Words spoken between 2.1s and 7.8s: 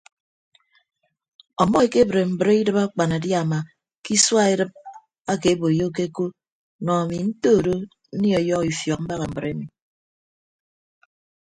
mbre idịb akpanadiama ke isua edịp ake boyokeko nọ ami ntodo